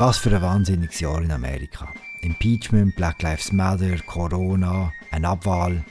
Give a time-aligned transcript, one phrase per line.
[0.00, 1.92] Was für ein wahnsinniges Jahr in Amerika.
[2.22, 5.84] Impeachment, Black Lives Matter, Corona, eine Abwahl.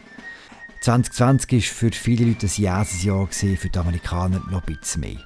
[0.82, 5.24] 2020 war für viele Leute ein Jahr, für die Amerikaner noch ein bisschen mehr.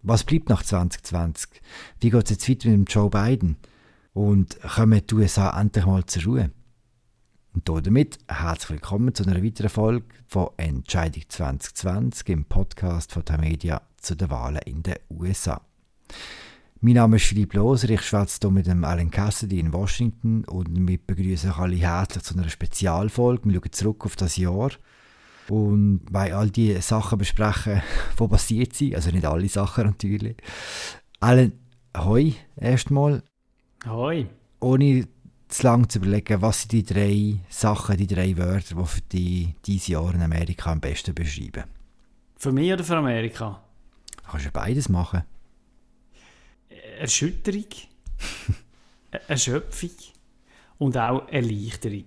[0.00, 1.60] Was bleibt nach 2020?
[2.00, 3.58] Wie geht es jetzt weiter mit Joe Biden?
[4.14, 6.50] Und kommen die USA endlich mal zur Ruhe?
[7.52, 13.36] Und damit herzlich willkommen zu einer weiteren Folge von Entscheidung 2020 im Podcast von der
[13.36, 15.60] Media zu den Wahlen in den USA.
[16.84, 20.88] Mein Name ist Philipp Loser, ich schwätze hier mit dem Alan Cassidy in Washington und
[20.88, 23.48] wir begrüßen euch alle herzlich zu einer Spezialfolge.
[23.48, 24.72] Wir schauen zurück auf das Jahr
[25.48, 27.82] und wollen all die Sachen besprechen,
[28.18, 28.96] die passiert sind.
[28.96, 30.36] Also nicht alle Sachen natürlich.
[31.20, 31.52] Alan,
[31.96, 33.22] hoi, erstmal.
[33.86, 34.26] Hoi.
[34.58, 35.06] Ohne
[35.46, 39.54] zu lange zu überlegen, was sind die drei Sachen, die drei Wörter, die für dich
[39.64, 41.62] dieses Jahr in Amerika am besten beschreiben?
[42.34, 43.62] Für mich oder für Amerika?
[44.28, 45.22] Kannst du beides machen.
[46.98, 47.66] Erschütterung,
[49.28, 49.90] Erschöpfung
[50.78, 52.06] und auch Erleichterung.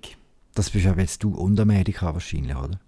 [0.53, 2.79] Das bist aber jetzt du und Amerika wahrscheinlich, oder?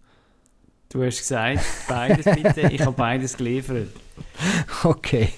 [0.89, 2.61] Du hast gesagt, beides bitte.
[2.71, 3.89] ich habe beides geliefert.
[4.83, 5.29] Okay.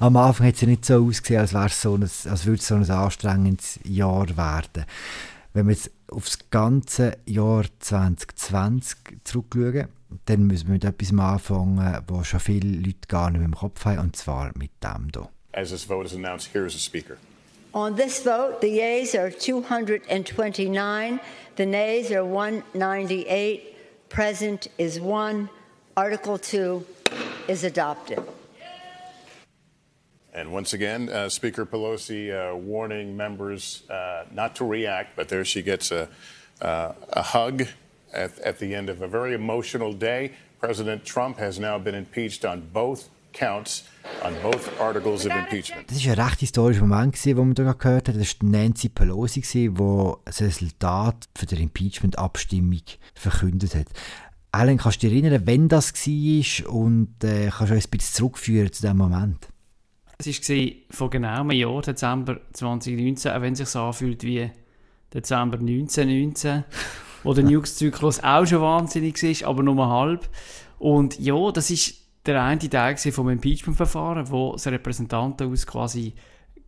[0.00, 2.90] Am Anfang hat es ja nicht so ausgesehen, als, so als würde es so ein
[2.90, 4.84] anstrengendes Jahr werden.
[5.52, 9.88] Wenn wir jetzt auf das ganze Jahr 2020 zurückschauen,
[10.24, 13.84] dann müssen wir mit etwas anfangen, was schon viele Leute gar nicht mehr im Kopf
[13.84, 15.28] haben, und zwar mit dem hier.
[15.58, 17.18] As this vote is announced, here is the Speaker.
[17.74, 21.20] On this vote, the yeas are 229,
[21.56, 25.50] the nays are 198, present is 1.
[25.96, 26.86] Article 2
[27.48, 28.22] is adopted.
[30.32, 35.44] And once again, uh, Speaker Pelosi uh, warning members uh, not to react, but there
[35.44, 36.08] she gets a,
[36.62, 37.66] uh, a hug
[38.12, 40.34] at, at the end of a very emotional day.
[40.60, 43.84] President Trump has now been impeached on both counts
[44.24, 45.90] on both articles of impeachment.
[45.90, 48.18] Das war ein recht historischer Moment, den wir hier gehört haben.
[48.18, 49.70] Das war Nancy Pelosi, die
[50.24, 52.82] das Resultat für die Impeachment-Abstimmung
[53.14, 53.86] verkündet hat.
[54.50, 58.14] Alan, kannst du dich erinnern, wann das war und äh, kannst du uns ein bisschen
[58.14, 59.48] zurückführen zu diesem Moment?
[60.18, 64.50] Es war vor genau einem Jahr, Dezember 2019, auch wenn es sich so anfühlt wie
[65.14, 66.64] Dezember 1919,
[67.22, 70.28] wo der News-Zyklus auch schon wahnsinnig war, aber nur halb.
[70.78, 76.14] Und ja, das ist der eine Teil vom Impeachment-Verfahren, wo das Repräsentantenhaus quasi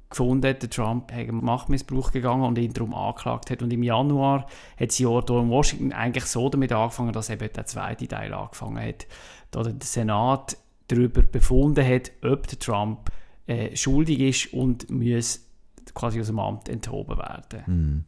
[0.09, 3.62] gefunden hat, der Trump hat Machtmissbrauch gegangen und ihn darum angeklagt hat.
[3.62, 4.47] Und im Januar
[4.78, 8.84] hat sie hier in Washington eigentlich so damit angefangen, dass eben der zweite Teil angefangen
[8.84, 9.06] hat,
[9.53, 10.56] da der Senat
[10.88, 13.10] darüber befunden hat, ob der Trump
[13.47, 15.47] äh, schuldig ist und muss
[15.94, 17.66] quasi aus dem Amt enthoben werden.
[17.66, 18.04] Hm.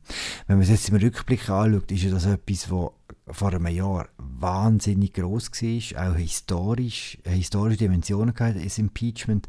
[0.46, 2.90] Wenn man es jetzt im Rückblick anschaut, ist ja das etwas, was
[3.28, 9.46] vor einem Jahr wahnsinnig groß war, auch historisch, eine historische Dimension hatte, das Impeachment.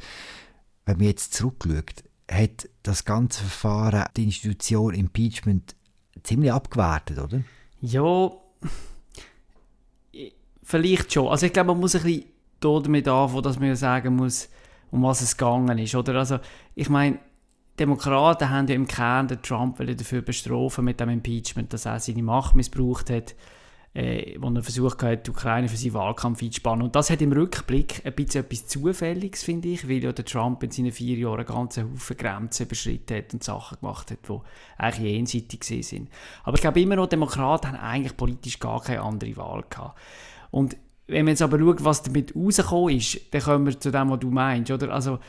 [0.85, 5.75] Wenn man jetzt zurückschaut, hat das ganze Verfahren, die Institution Impeachment
[6.23, 7.41] ziemlich abgewertet, oder?
[7.81, 8.31] Ja,
[10.63, 11.27] vielleicht schon.
[11.27, 12.25] Also ich glaube, man muss ein bisschen
[12.59, 14.49] damit anfangen, dass man sagen muss,
[14.91, 15.95] um was es gegangen ist.
[15.95, 16.15] Oder?
[16.15, 16.39] Also,
[16.75, 17.19] ich meine,
[17.83, 22.23] Demokraten haben ja im Kern den Trump dafür bestrafen mit dem Impeachment, dass er seine
[22.23, 23.35] Macht missbraucht hat,
[23.93, 26.83] äh, wo er versucht hat, die Ukraine für seinen Wahlkampf einzuspannen.
[26.85, 30.63] Und das hat im Rückblick ein bisschen etwas Zufälliges, finde ich, weil ja der Trump
[30.63, 34.39] in seinen vier Jahren einen ganzen Haufen Grenzen überschritten hat und Sachen gemacht hat, die
[34.77, 36.09] eigentlich jenseitig sind.
[36.45, 39.99] Aber ich glaube immer noch, Demokraten haben eigentlich politisch gar keine andere Wahl gehabt.
[40.51, 40.77] Und
[41.07, 44.19] wenn man jetzt aber schaut, was damit rausgekommen ist, dann kommen wir zu dem, was
[44.19, 44.71] du meinst.
[44.71, 44.93] Oder?
[44.93, 45.19] Also,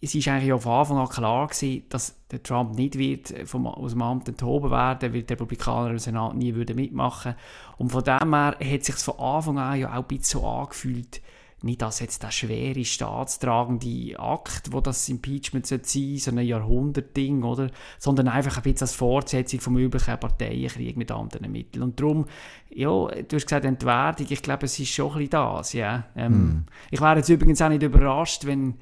[0.00, 3.92] es war eigentlich von Anfang an klar gewesen, dass der Trump nicht wird vom, aus
[3.92, 7.34] dem Amt enthoben werden, weil die Republikaner im Senat nie würden mitmachen
[7.78, 10.46] Und von dem her hat es sich von Anfang an ja auch ein bisschen so
[10.46, 11.20] angefühlt,
[11.62, 17.44] nicht als jetzt der schwere, staatstragende Akt, wo das Impeachment sein sollte, so ein Jahrhundertding,
[17.44, 17.70] oder?
[17.98, 21.82] Sondern einfach ein bisschen als Fortsetzung vom üblichen Parteienkrieg mit anderen Mitteln.
[21.84, 22.26] Und darum,
[22.68, 26.04] ja, du hast gesagt, Entwertung, ich glaube, es ist schon ein bisschen das, ja.
[26.16, 26.66] Ähm, mm.
[26.90, 28.74] Ich wäre jetzt übrigens auch nicht überrascht, wenn,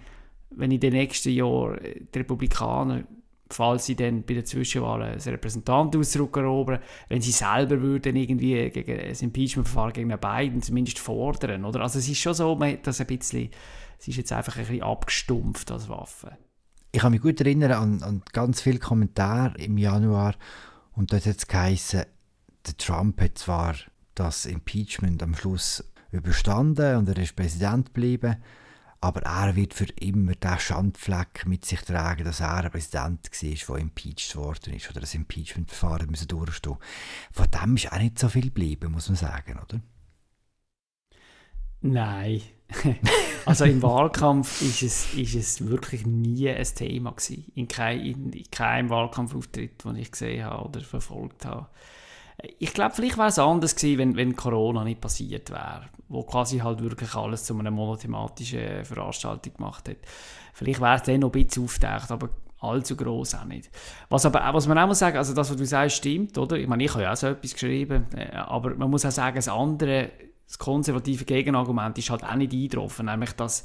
[0.51, 1.81] wenn in den nächsten Jahren
[2.13, 3.05] die Republikaner
[3.53, 9.09] falls sie dann bei der Zwischenwahl ein Repräsentantenhaus zurückerobern, wenn sie selber würden irgendwie gegen
[9.09, 11.81] das Impeachment-Verfahren gegen Biden zumindest fordern, oder?
[11.81, 13.51] Also es ist schon so, man das ein bisschen,
[13.99, 16.37] es ist jetzt einfach ein bisschen abgestumpft als Waffe.
[16.93, 20.35] Ich kann mich gut erinnern an, an ganz viele Kommentare im Januar
[20.93, 22.05] und dort hat es geheißen,
[22.67, 23.75] der Trump hat zwar
[24.15, 28.37] das Impeachment am Schluss überstanden und er ist Präsident geblieben,
[29.01, 33.77] aber er wird für immer den Schandfleck mit sich tragen, dass er ein Präsident war,
[33.77, 36.77] der impeached worden ist oder das Impeachment-Verfahren durchstehen
[37.33, 39.81] Von dem ist auch nicht so viel geblieben, muss man sagen, oder?
[41.81, 42.43] Nein.
[43.47, 47.51] also im Wahlkampf ist es, ist es wirklich nie ein Thema gewesen.
[47.55, 51.69] In, kein, in, in keinem Wahlkampfauftritt, den ich gesehen habe oder verfolgt habe.
[52.59, 56.59] Ich glaube, vielleicht wäre es anders gewesen, wenn, wenn Corona nicht passiert wäre, wo quasi
[56.59, 59.97] halt wirklich alles zu einer monothematischen Veranstaltung gemacht hat.
[60.53, 63.71] Vielleicht wäre es dann noch ein bisschen auftaucht, aber allzu groß auch nicht.
[64.09, 66.57] Was, aber, was man auch muss sagen, also das, was du sagst, stimmt, oder?
[66.57, 69.37] Ich meine, ich habe ja auch so etwas geschrieben, äh, aber man muss auch sagen,
[69.37, 70.11] das andere,
[70.47, 73.65] das konservative Gegenargument ist halt auch nicht eingetroffen, nämlich, dass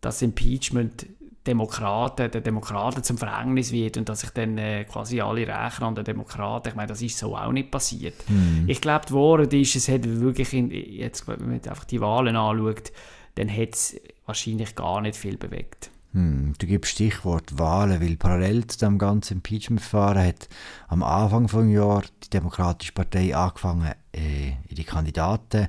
[0.00, 1.06] das Impeachment
[1.46, 5.94] Demokraten, den Demokraten zum Verhängnis wird und dass sich dann äh, quasi alle rächen an
[5.94, 6.68] den Demokraten.
[6.68, 8.14] Ich meine, das ist so auch nicht passiert.
[8.28, 8.64] Mhm.
[8.68, 12.36] Ich glaube, die Wahrheit ist, es hat wirklich, in, jetzt, wenn man einfach die Wahlen
[12.36, 12.92] anschaut,
[13.34, 15.90] dann hat es wahrscheinlich gar nicht viel bewegt.
[16.12, 20.48] Hm, du gibst Stichwort Wahlen, weil parallel zu dem ganzen Impeachment-Verfahren hat
[20.88, 25.68] am Anfang des Jahres die Demokratische Partei angefangen, äh, ihre Kandidaten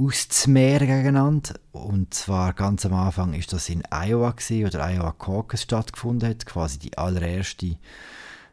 [0.00, 1.54] auszumehren gegeneinander.
[1.72, 6.46] Und zwar ganz am Anfang ist das in Iowa gewesen, oder Iowa Caucus stattgefunden hat,
[6.46, 7.76] quasi die allererste,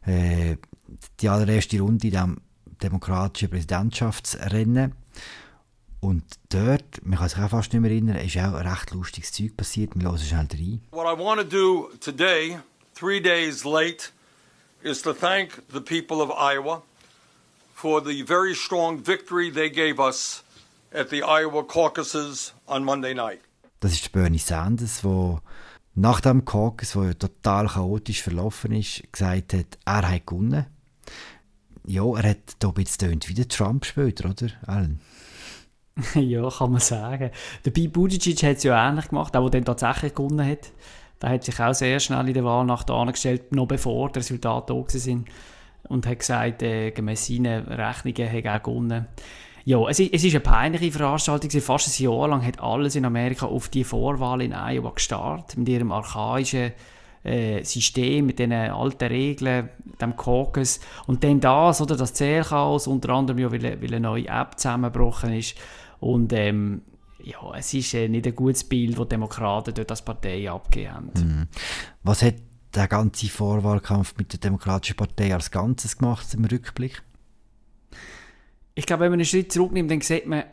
[0.05, 0.57] äh,
[1.19, 2.37] die allererste Runde in dem
[2.81, 4.93] demokratischen Präsidentschaftsrennen.
[5.99, 9.57] Und dort, man kann sich auch fast nicht mehr erinnern, ist auch recht lustiges Zeug
[9.57, 9.91] passiert.
[9.95, 10.81] Wir hören schnell rein.
[10.91, 12.59] What I want to do today,
[12.93, 14.11] three days late,
[14.83, 16.83] is to thank the people of Iowa
[17.73, 20.43] for the very strong victory they gave us
[20.97, 23.39] at the Iowa caucuses on Monday night.
[23.79, 25.41] Das ist Bernie Sanders, der
[25.93, 30.65] nach dem Caucus, der total chaotisch verlaufen ist, gesagt hat, er hat gewonnen.
[31.85, 34.99] Ja, er hat ein bisschen wie der Trump später, oder, Alan?
[36.15, 37.31] ja, kann man sagen.
[37.63, 40.71] Der Pete Buttigieg hat es ja ähnlich gemacht, auch der dann tatsächlich gewonnen hat.
[41.21, 44.83] Der hat sich auch sehr schnell in der Wahlnacht angestellt, noch bevor die Resultate da
[44.99, 45.27] sind
[45.87, 49.07] und hat gesagt, äh, gemäß seinen Rechnungen hat er gewonnen.
[49.67, 51.49] Ja, es, es ist eine peinliche Veranstaltung.
[51.59, 55.67] Fast ein Jahr lang hat alles in Amerika auf die Vorwahl in Iowa gestartet, mit
[55.67, 56.71] ihrem archaischen
[57.25, 59.67] äh, System, mit diesen alten Regeln,
[59.99, 60.79] dem Caucus.
[61.05, 65.33] Und dann das, oder, das Zählchaos, unter anderem ja, weil, weil eine neue App zusammengebrochen
[65.33, 65.57] ist.
[65.99, 66.83] Und ähm,
[67.21, 70.93] ja, es ist äh, nicht ein gutes Bild, das die Demokraten dort als Partei abgegeben
[70.93, 71.11] haben.
[71.13, 71.47] Mhm.
[72.03, 72.35] Was hat
[72.73, 77.03] der ganze Vorwahlkampf mit der Demokratischen Partei als Ganzes gemacht im Rückblick?
[78.77, 80.43] Ich glaube, wenn man einen Schritt zurücknimmt, dann sieht man,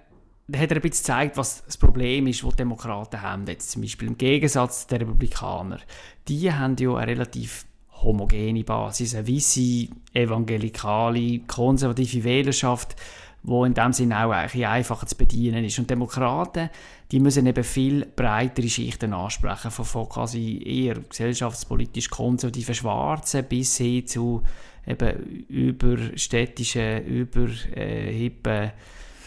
[0.49, 3.47] dann hat er ein bisschen gezeigt, was das Problem ist, das die Demokraten haben.
[3.47, 5.79] Jetzt zum Beispiel im Gegensatz der Republikaner.
[6.27, 12.97] Die haben ja eine relativ homogene Basis, eine weisse, evangelikale, konservative Wählerschaft,
[13.43, 15.79] wo in dem Sinne auch eigentlich einfacher zu bedienen ist.
[15.79, 16.71] Und Demokraten,
[17.11, 24.07] die müssen eben viel breitere Schichten ansprechen, von quasi eher gesellschaftspolitisch konservativen Schwarzen bis hin
[24.07, 24.43] zu
[24.87, 28.73] eben überstädtischen, über äh, hippen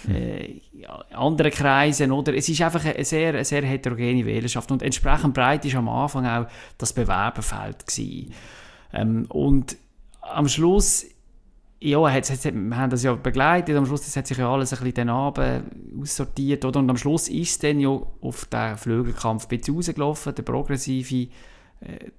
[0.08, 0.62] äh,
[1.12, 2.36] anderen Kreisen, oder?
[2.36, 6.26] Es ist einfach eine sehr, eine sehr heterogene Wählerschaft und entsprechend breit ist am Anfang
[6.26, 8.34] auch das Bewerberfeld gewesen.
[8.94, 9.76] Ähm, und
[10.22, 11.06] am Schluss
[11.80, 14.74] ja, hat, hat, wir haben das ja begleitet, am Schluss das hat sich ja alles
[14.74, 15.64] ein bisschen den Abend
[16.00, 16.80] aussortiert, oder?
[16.80, 21.28] Und am Schluss ist es dann ja auf den Flügelkampf ein bisschen rausgelaufen, der progressive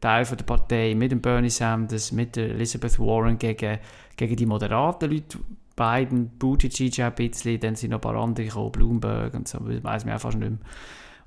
[0.00, 3.78] Teil von der Partei mit dem Bernie Sanders, mit der Elizabeth Warren gegen,
[4.16, 5.38] gegen die moderaten Leute,
[5.74, 10.04] Biden, Buttigieg ein bisschen, dann sind noch ein paar andere gekommen, Bloomberg und so, weiß
[10.04, 10.58] man auch fast nicht mehr.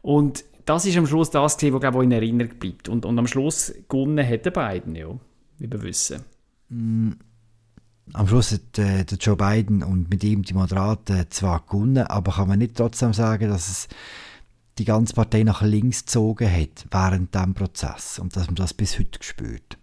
[0.02, 1.64] Und das ist am Schluss das, was
[2.04, 2.90] in Erinnerung bleibt.
[2.90, 5.08] Und, und am Schluss gewonnen hat der Biden, ja,
[5.58, 6.24] wie wir wissen.
[6.70, 7.12] Mm
[8.14, 12.34] am Schluss hat äh, der Joe Biden und mit ihm die Moderaten zwar gewonnen, aber
[12.34, 13.88] kann man nicht trotzdem sagen, dass es
[14.78, 18.98] die ganze Partei nach links gezogen hat während dem Prozess und dass man das bis
[18.98, 19.78] heute spürt.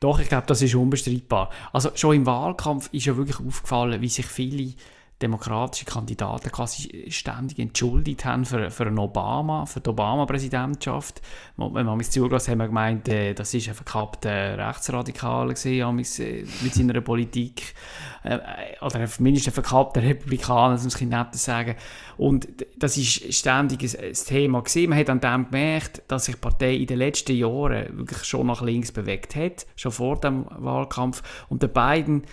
[0.00, 1.50] Doch, ich glaube, das ist unbestreitbar.
[1.72, 4.72] Also schon im Wahlkampf ist ja wirklich aufgefallen, wie sich viele
[5.22, 11.20] demokratische Kandidaten quasi ständig entschuldigt haben für, für einen Obama, für die Obama-Präsidentschaft.
[11.56, 16.44] Wenn man mich zugelassen haben wir gemeint, äh, das ist ein verkappter Rechtsradikaler gewesen, äh,
[16.62, 17.74] mit seiner Politik.
[18.22, 18.38] Äh,
[18.80, 21.76] oder mindestens ein verkappter Republikaner, um es nett zu sagen.
[22.16, 22.48] Und
[22.78, 24.90] das ist ständig ein, ein Thema gewesen.
[24.90, 28.46] Man hat an dem gemerkt, dass sich die Partei in den letzten Jahren wirklich schon
[28.46, 31.22] nach links bewegt hat, schon vor dem Wahlkampf.
[31.48, 32.24] Und der beiden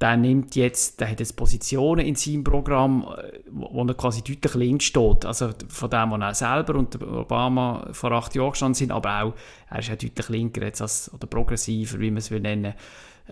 [0.00, 4.54] der nimmt jetzt, der hat jetzt Positionen in seinem Programm, äh, wo er quasi deutlich
[4.54, 5.24] links steht.
[5.24, 9.34] Also von dem, wo er selber und Obama vor acht Jahren gestanden sind, aber auch,
[9.70, 12.74] er ist ja deutlich linker jetzt als, oder progressiver, wie man es will nennen,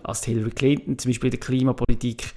[0.03, 2.33] als Hillary Clinton, zum Beispiel in der Klimapolitik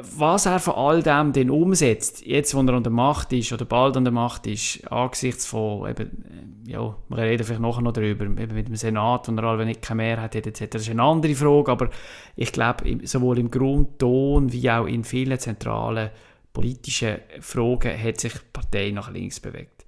[0.00, 3.64] was er von all dem denn umsetzt, jetzt wo er an der Macht ist oder
[3.64, 7.92] bald an der Macht ist, angesichts von, eben, äh, ja, wir reden vielleicht nachher noch
[7.92, 10.70] darüber, eben mit dem Senat, wo er alle nicht Mehrheit hat, etc.
[10.70, 11.90] Das ist eine andere Frage, aber
[12.34, 16.10] ich glaube, sowohl im Grundton wie auch in vielen zentralen
[16.52, 19.84] politischen Fragen hat sich die Partei nach links bewegt.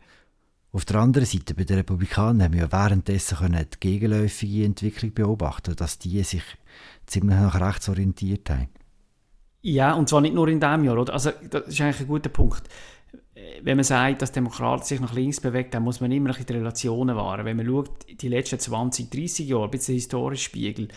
[0.70, 5.14] Auf der anderen Seite, bei den Republikanern haben wir ja währenddessen können die gegenläufige Entwicklung
[5.14, 6.42] beobachten, dass die sich
[7.06, 8.68] ziemlich nach rechts orientiert haben.
[9.60, 10.98] Ja, und zwar nicht nur in diesem Jahr.
[10.98, 11.12] Oder?
[11.12, 12.62] Also, das ist eigentlich ein guter Punkt.
[13.62, 16.52] Wenn man sagt, dass Demokraten sich nach links bewegt, dann muss man immer ein die
[16.52, 17.44] Relationen wahren.
[17.44, 20.88] Wenn man schaut, die letzten 20, 30 Jahre, ein bisschen historisch Spiegel,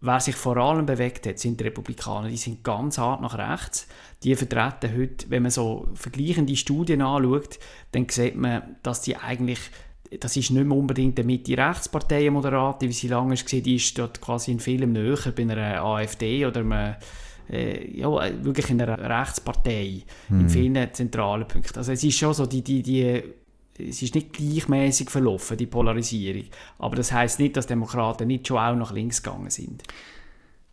[0.00, 2.28] wer sich vor allem bewegt hat, sind die Republikaner.
[2.28, 3.88] Die sind ganz hart nach rechts.
[4.22, 7.58] Die vertreten heute, wenn man so vergleichende Studien anschaut,
[7.92, 9.58] dann sieht man, dass die eigentlich
[10.20, 14.22] das ist nicht mehr unbedingt eine Mitte-Rechtspartei, Moderate, wie sie lange war, die ist dort
[14.22, 16.96] quasi in vielem näher bei einer AfD oder einem,
[17.50, 18.08] äh, ja,
[18.44, 20.40] wirklich in einer Rechtspartei hm.
[20.40, 21.78] in vielen zentralen Punkten.
[21.78, 23.22] Also es ist schon so, die, die, die
[23.78, 26.44] es ist nicht gleichmäßig verlaufen, die Polarisierung.
[26.78, 29.84] Aber das heißt nicht, dass Demokraten nicht schon auch nach links gegangen sind.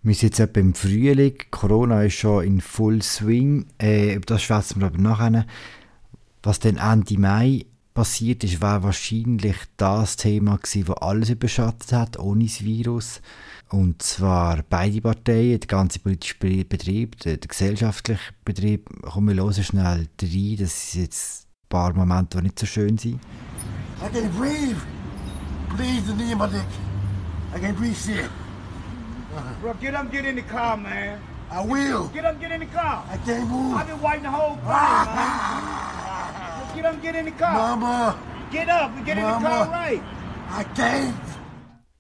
[0.01, 4.81] Wir sind jetzt etwa im Frühling, Corona ist schon in Full Swing, äh, das schwätzen
[4.81, 5.45] wir aber nachher.
[6.43, 7.65] Was dann Ende Mai
[7.95, 13.21] passiert ist, war wahrscheinlich das Thema gewesen, das alles überschattet hat, ohne das Virus.
[13.69, 18.89] Und zwar beide Parteien, der ganze politische Betrieb, der, der gesellschaftliche Betrieb.
[19.01, 23.19] Kommen wir hören schnell rein, das ist jetzt paar Momente, die nicht so schön sind.
[24.01, 24.77] I can't breathe.
[25.75, 26.61] Please, the knee in my dick.
[27.55, 28.29] I can't breathe shit.
[29.61, 31.19] Bro, get up, get in the car, man.
[31.49, 32.09] I will.
[32.13, 33.03] Get up, get in the car.
[33.09, 33.75] I can't move.
[33.75, 36.51] I've been waiting the whole time, man.
[36.75, 37.53] Get up, get in the car.
[37.53, 38.17] Mama.
[38.51, 39.37] Get up and get Mama.
[39.37, 40.01] in the car right.
[40.49, 41.15] I can't.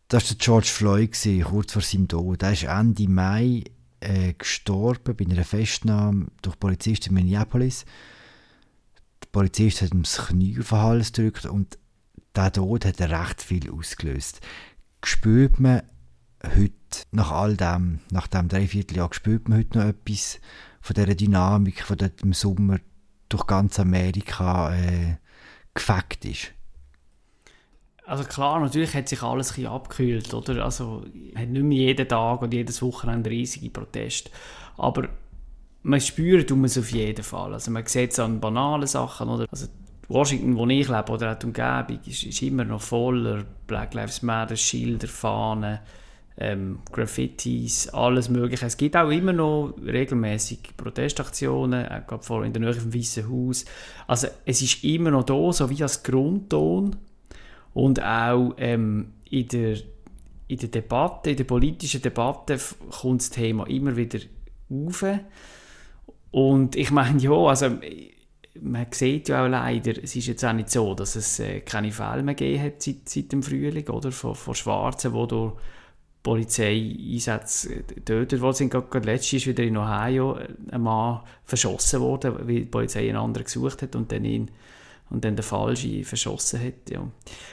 [0.09, 1.11] Das war George Floyd,
[1.45, 2.43] kurz vor seinem Tod.
[2.43, 3.63] Er ist Ende Mai
[4.01, 7.85] äh, gestorben bei einer Festnahme durch Polizisten in Minneapolis.
[9.31, 11.77] Polizist hat ihm das Knie auf den Hals gedrückt und
[12.35, 14.41] der Tod hat recht viel ausgelöst.
[15.03, 15.83] Spürt man
[16.43, 16.73] heute,
[17.11, 20.39] nach all dem, nach dem Dreivierteljahr, spürt man heute noch etwas
[20.81, 22.79] von dieser Dynamik, die dort im Sommer
[23.29, 25.17] durch ganz Amerika äh,
[25.73, 26.51] gefeckt ist?
[28.05, 30.63] Also klar, natürlich hat sich alles ein bisschen abgekühlt, oder?
[30.63, 31.03] Also
[31.35, 34.29] hat nicht mehr jeden Tag und jedes Wochenende riesige Proteste.
[34.77, 35.09] Aber
[35.81, 37.53] man spürt um es auf jeden Fall.
[37.53, 39.29] Also man sieht es an banalen Sachen.
[39.29, 39.47] Oder?
[39.49, 39.67] Also
[40.07, 44.21] Washington, wo ich lebe, oder auch die Umgebung, ist, ist immer noch voller Black Lives
[44.21, 45.79] Matter, Schilder, Fahnen,
[46.37, 48.65] ähm, Graffitis, alles Mögliche.
[48.65, 53.65] Es gibt auch immer noch regelmäßig Protestaktionen, auch vor in der Nähe vom Weißen Haus.
[54.07, 56.95] Also es ist immer noch da, so wie als Grundton.
[57.73, 59.77] Und auch ähm, in, der,
[60.47, 62.57] in der Debatte, in der politischen Debatte
[62.89, 64.19] kommt das Thema immer wieder
[64.69, 65.05] auf.
[66.31, 67.69] Und ich meine, ja, also
[68.61, 71.91] man sieht ja auch leider, es ist jetzt auch nicht so, dass es äh, keine
[71.91, 74.11] Fälle mehr gegeben hat seit, seit dem Frühling, oder?
[74.11, 75.53] Von, von Schwarzen, die durch
[76.25, 78.71] Polizeieinsätze getötet worden sind.
[78.71, 80.39] Gerade, letztes ist wieder in Ohio
[80.71, 84.49] ein Mann verschossen worden, weil die Polizei einen anderen gesucht hat und dann ihn
[85.11, 86.89] und dann der Falsche verschossen hat.
[86.89, 87.07] Ja.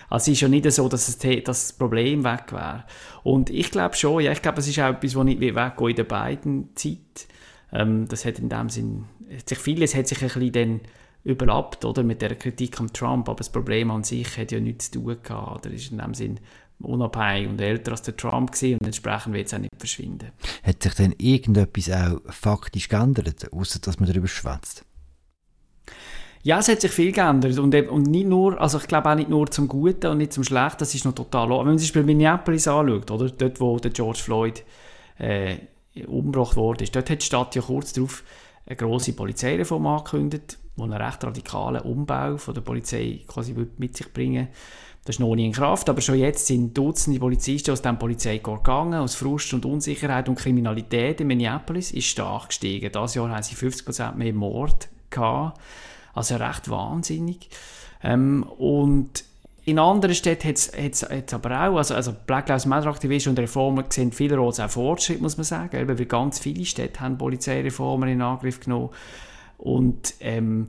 [0.08, 2.84] Also es ist ja nicht so, dass, es dass das Problem weg wäre.
[3.22, 5.96] Und ich glaube schon, ja, ich glaube, es ist auch etwas, das nicht weggeht in
[5.96, 7.28] der beiden Zeit.
[7.74, 9.04] Ähm, das hat in dem Sinn,
[9.44, 10.80] sich vieles hat sich ein bisschen
[11.24, 14.90] überlappt, oder, mit der Kritik am Trump, aber das Problem an sich hat ja nichts
[14.90, 16.40] zu tun gehabt, oder ist in dem Sinn
[16.80, 20.32] unabhängig und älter als der Trump gewesen und entsprechend wird es auch nicht verschwinden.
[20.62, 24.84] Hat sich denn irgendetwas auch faktisch geändert, außer dass man darüber schwätzt?
[26.44, 29.30] Ja, es hat sich viel geändert und, und nicht nur, also ich glaube auch nicht
[29.30, 32.00] nur zum Guten und nicht zum Schlechten, das ist noch total, wenn man sich zum
[32.00, 34.64] Beispiel Minneapolis anschaut, oder, dort wo der George Floyd
[35.18, 35.58] äh,
[36.06, 36.96] umgebracht worden ist.
[36.96, 38.24] Dort hat die Stadt ja kurz darauf
[38.66, 44.12] eine grosse Polizeireform angekündigt, die einen recht radikalen Umbau von der Polizei quasi mit sich
[44.12, 44.48] bringen
[45.04, 48.62] Das ist noch nie in Kraft, aber schon jetzt sind Dutzende Polizisten aus dem Polizeikorps
[48.62, 52.92] gegangen, aus Frust und Unsicherheit und Kriminalität in Minneapolis ist stark gestiegen.
[52.92, 55.60] Dieses Jahr haben sie 50% mehr Mord gehabt,
[56.14, 57.50] also recht wahnsinnig.
[58.04, 59.24] Ähm, und
[59.64, 63.84] in anderen Städten hat es aber auch, also, also Black Lives Matter Aktivisten und Reformen
[63.88, 68.60] sehen vielerorts auch Fortschritt, muss man sagen, weil ganz viele Städte haben Polizeireformen in Angriff
[68.60, 68.90] genommen
[69.58, 70.68] und ähm,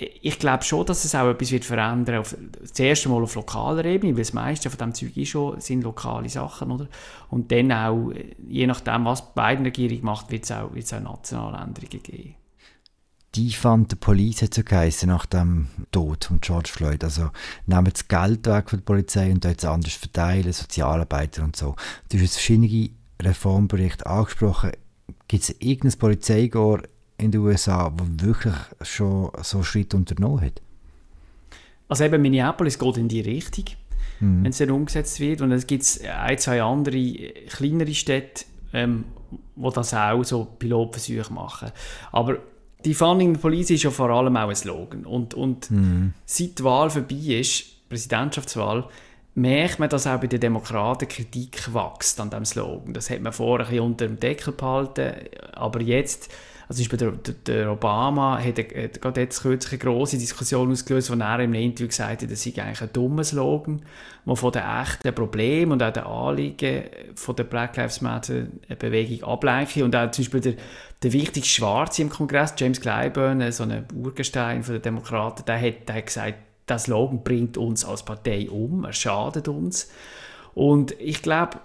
[0.00, 3.84] ich glaube schon, dass es auch etwas wird verändern auf, das erste Mal auf lokaler
[3.84, 6.88] Ebene, weil das meiste von dem Zeug ist schon, sind lokale Sachen, oder?
[7.28, 8.12] Und dann auch,
[8.48, 12.34] je nachdem, was die beiden Regierung macht, wird es auch, auch nationale Änderungen geben.
[13.36, 17.04] Defund the Police hat so geheißen nach dem Tod von George Floyd.
[17.04, 17.30] Also
[17.66, 21.76] nehmen das Geld weg von der Polizei und dort anders verteilen, Sozialarbeiter und so.
[22.08, 22.90] Du hast verschiedene
[23.22, 24.72] Reformberichte angesprochen.
[25.28, 26.88] Gibt es irgendein Polizeikorps
[27.20, 30.60] in den USA, das wirklich schon so Schritt unternommen hat?
[31.88, 33.64] Also eben Minneapolis geht in die Richtung,
[34.20, 34.44] mhm.
[34.44, 35.40] wenn es dann umgesetzt wird.
[35.40, 39.04] Und es gibt ein, zwei andere kleinere Städte, ähm,
[39.56, 41.72] wo das auch so Pilotversuche machen.
[42.12, 42.38] Aber
[42.84, 45.04] die Funding the Police ist ja vor allem auch ein Slogan.
[45.04, 46.14] Und, und mhm.
[46.24, 48.88] seit die Wahl vorbei ist, Präsidentschaftswahl,
[49.34, 52.94] merkt man, dass auch bei den Demokraten Kritik wächst an diesem Slogan.
[52.94, 55.12] Das hat man vorher ein bisschen unter dem Deckel behalten,
[55.52, 56.30] aber jetzt
[56.70, 61.10] also zum Beispiel der, der Obama hat, hat gerade jetzt kürzlich eine grosse Diskussion ausgelöst,
[61.10, 63.82] wo er im Interview gesagt hat, das sei eigentlich ein dummer Slogan,
[64.24, 66.84] der von den echten Problemen und auch den Anliegen
[67.16, 68.44] von der Black Lives Matter
[68.78, 69.84] Bewegung ablenke.
[69.84, 70.54] Und auch zum Beispiel der,
[71.02, 75.96] der wichtigste Schwarze im Kongress, James Clyburn, so ein Urgestein der Demokraten, der hat, der
[75.96, 76.34] hat gesagt,
[76.68, 79.90] der Slogan bringt uns als Partei um, er schadet uns.
[80.54, 81.58] Und ich glaube,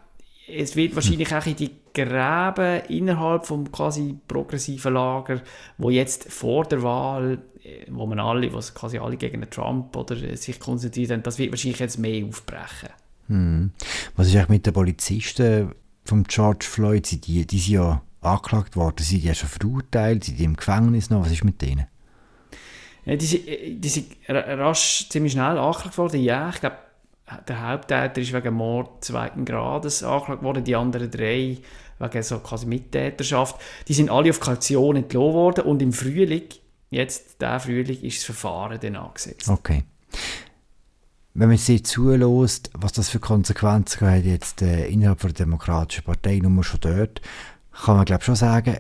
[0.48, 5.42] es wird wahrscheinlich auch in die Gräben innerhalb vom quasi progressiven Lager,
[5.80, 10.16] wo jetzt vor der Wahl, äh, wo man alle, was quasi alle gegen Trump oder
[10.16, 12.90] äh, sich konzentriert haben, das wird wahrscheinlich jetzt mehr aufbrechen.
[13.28, 13.72] Hm.
[14.16, 15.72] Was ist eigentlich mit den Polizisten
[16.04, 17.26] von George Floyd?
[17.26, 21.10] Die, die sind ja angeklagt worden, sind die ja schon verurteilt, sind die im Gefängnis
[21.10, 21.26] noch?
[21.26, 21.88] Was ist mit denen?
[23.06, 26.22] Ja, die, sind, äh, die sind rasch ziemlich schnell angeklagt worden.
[26.22, 26.78] Ja, ich glaube,
[27.48, 31.58] der Haupttäter ist wegen Mord zweiten Grades angeklagt worden, die anderen drei
[32.00, 33.60] wegen so quasi Mittäterschaft.
[33.88, 36.44] Die sind alle auf Kaution entlohnt worden und im Frühling,
[36.90, 39.50] jetzt der Frühling, ist das Verfahren dann angesetzt.
[39.50, 39.84] Okay.
[41.34, 46.38] Wenn man sich zulässt, was das für Konsequenzen hat jetzt äh, innerhalb der Demokratischen Partei,
[46.38, 47.22] nur schon dort,
[47.74, 48.78] kann man glaube schon sagen,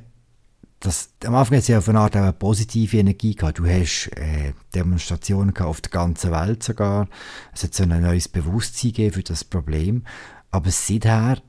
[0.79, 3.59] dass am Anfang hat es ja auf eine Art eine positive Energie gehabt.
[3.59, 7.07] Du hast äh, Demonstrationen gehabt auf der ganzen Welt sogar.
[7.53, 10.03] Es hat so ein neues Bewusstsein gegeben für das Problem.
[10.51, 11.41] Aber seither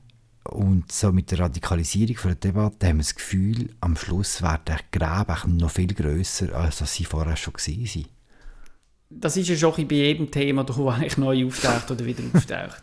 [0.43, 4.99] und so mit der Radikalisierung der Debatte haben wir das Gefühl, am Schluss werden die
[4.99, 8.05] Gräben noch viel grösser, als sie vorher schon waren.
[9.09, 12.81] Das ist ja schon bei jedem Thema, das eigentlich neu auftaucht oder wieder auftaucht.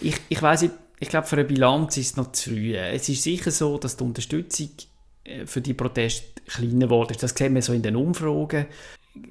[0.00, 2.76] ich ich weiß nicht, ich glaube, für eine Bilanz ist es noch zu früh.
[2.76, 4.70] Es ist sicher so, dass die Unterstützung
[5.44, 7.22] für die Proteste kleiner geworden ist.
[7.22, 8.66] Das sehen wir so in den Umfragen.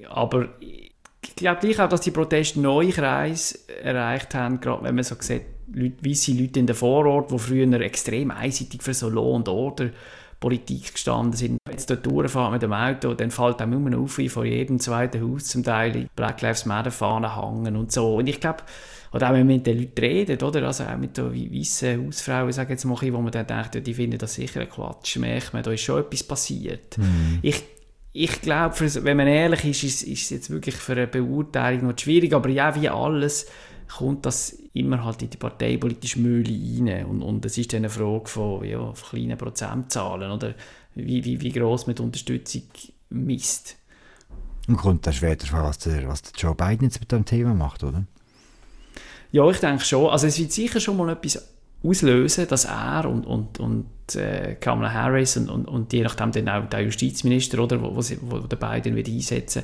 [0.10, 5.04] Aber ich glaube gleich auch, dass die Proteste neue Kreise erreicht haben, gerade wenn man
[5.04, 9.36] so sieht, Leute, weisse Leute in den Vorort, die früher extrem einseitig für so Law
[9.36, 9.92] und Order
[10.40, 11.58] Politik gestanden sind.
[11.70, 15.22] Jetzt dort durchfahren mit dem Auto, dann fällt einem immer auf, wie vor jedem zweiten
[15.22, 18.16] Haus zum Teil Black Lives Matter Fahnen hängen und so.
[18.16, 18.64] Und ich glaube,
[19.12, 20.68] oder auch wenn man mit den Leuten redet, oder?
[20.68, 24.18] Also auch mit den weißen Hausfrauen, sage jetzt mal, wo man dann denkt, die finden
[24.18, 26.98] das sicher ein Quatsch, merkt man, da ist schon etwas passiert.
[26.98, 27.40] Mhm.
[27.42, 27.64] Ich,
[28.14, 31.98] ich glaube, wenn man ehrlich ist, ist, ist es jetzt wirklich für eine Beurteilung noch
[31.98, 33.48] schwierig, aber ja, wie alles
[33.88, 37.90] kommt das immer halt in die parteipolitische Mühle rein und, und es ist dann eine
[37.90, 40.54] Frage von, ja, von kleinen Prozentzahlen oder
[40.96, 42.64] wie, wie, wie gross man die Unterstützung
[43.10, 43.78] misst.
[44.68, 47.84] Und kommt dann später, was der, was der Joe Biden jetzt mit dem Thema macht,
[47.84, 48.06] oder?
[49.32, 50.10] Ja, ich denke schon.
[50.10, 54.92] Also es wird sicher schon mal etwas auslösen, dass er und, und, und äh, Kamala
[54.92, 58.58] Harris und, und, und je nachdem dann auch der Justizminister, oder, wo, wo, wo der
[58.58, 59.64] Biden wieder einsetzen,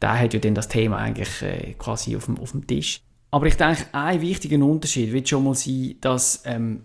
[0.00, 3.00] der hat ja dann das Thema eigentlich äh, quasi auf dem, auf dem Tisch.
[3.30, 6.84] Aber ich denke, ein wichtiger Unterschied wird schon mal sein, dass ähm,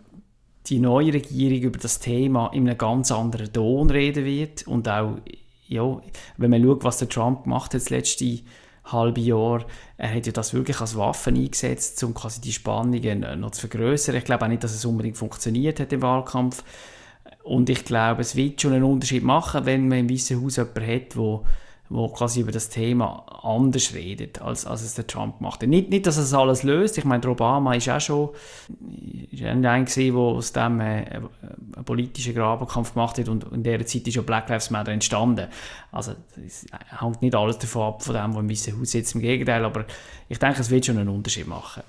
[0.67, 5.17] die neue Regierung über das Thema in einem ganz anderen Ton reden wird und auch,
[5.67, 6.01] ja,
[6.37, 8.39] wenn man schaut, was der Trump hat das letzte
[8.85, 9.65] halbe Jahr,
[9.97, 14.15] er hat ja das wirklich als Waffe eingesetzt, um quasi die Spannungen noch zu vergrößern.
[14.15, 16.63] Ich glaube auch nicht, dass es unbedingt funktioniert hat im Wahlkampf.
[17.43, 20.87] Und ich glaube, es wird schon einen Unterschied machen, wenn man im Weißen Haus jemanden
[20.87, 21.41] hat, der
[21.93, 25.61] wo quasi über das Thema anders redet, als, als es der Trump macht.
[25.61, 26.97] Nicht, nicht, dass es alles löst.
[26.97, 28.29] Ich meine, der Obama ist auch schon
[29.31, 34.07] ist ein der aus dem äh, einen politischen Grabenkampf gemacht hat und in dieser Zeit
[34.07, 35.47] ist ja Black Lives Matter entstanden.
[35.91, 36.65] Also es
[36.99, 39.85] hängt nicht alles davon ab, von dem, was im Weißen Haus sitzt, im Gegenteil, aber
[40.29, 41.83] ich denke, es wird schon einen Unterschied machen.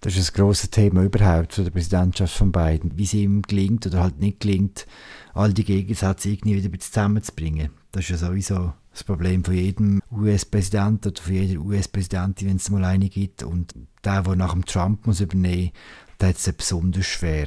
[0.00, 3.86] Das ist ein grosses Thema überhaupt für die Präsidentschaft von Biden, wie es ihm gelingt
[3.86, 4.86] oder halt nicht gelingt,
[5.34, 7.70] all die Gegensätze irgendwie wieder zusammenzubringen.
[7.92, 12.70] Das ist ja sowieso das Problem von jedem US-Präsidenten oder von jeder US-Präsidentin, wenn es
[12.70, 13.42] mal eine gibt.
[13.42, 15.70] Und der, der nach dem Trump muss übernehmen
[16.18, 17.46] muss, hat es besonders schwer.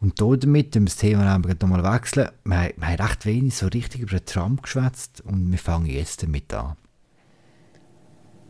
[0.00, 3.66] Und damit, wenn wir das Thema nochmal wechseln, wir, haben, wir haben recht wenig so
[3.68, 6.76] richtig über Trump geschwätzt und wir fangen jetzt damit an.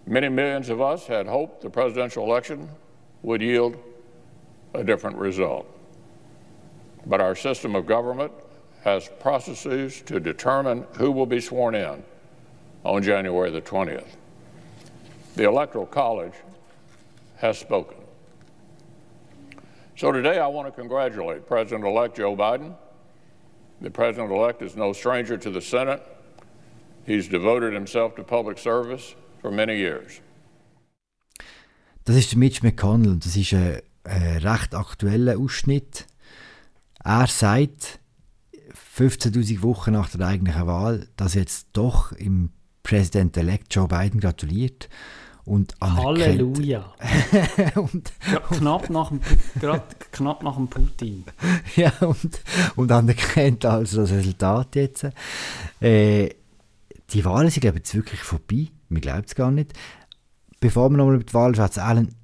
[0.07, 2.68] Many millions of us had hoped the presidential election
[3.22, 3.77] would yield
[4.75, 5.66] a different result.
[7.07, 8.33] But our system of government
[8.87, 12.05] has processes to determine who will be sworn in
[12.85, 14.07] on January the 20th.
[15.35, 16.35] The Electoral College
[17.38, 17.96] has spoken.
[19.96, 22.77] So today I want to congratulate President elect Joe Biden.
[23.81, 26.01] The president elect is no stranger to the Senate.
[27.05, 30.20] He's devoted himself to public service for many years.
[32.05, 33.18] Das ist Mitch McConnell.
[33.18, 36.07] Das ist ein, ein recht aktueller Ausschnitt.
[37.05, 37.99] Er sagt,
[38.96, 42.50] 15.000 Wochen nach der eigentlichen Wahl, dass jetzt doch im
[42.82, 44.88] Präsident-elect Joe Biden gratuliert
[45.44, 46.18] und anerkennt.
[46.20, 46.94] Halleluja.
[47.74, 49.20] und, Ja, knapp, nach dem,
[50.12, 51.24] knapp nach dem Putin.
[51.76, 52.40] ja, und,
[52.76, 55.06] und anerkennt also das Resultat jetzt.
[55.80, 56.30] Äh,
[57.11, 58.68] die Wahlen sind, glaube ich, jetzt wirklich vorbei.
[58.88, 59.72] Man glaubt es gar nicht.
[60.59, 62.14] Bevor wir nochmal über die Wahl schwätzen, Alan,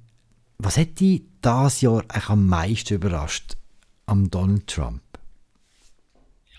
[0.57, 3.57] was hat dich dieses Jahr eigentlich am meisten überrascht
[4.05, 5.01] am Donald Trump?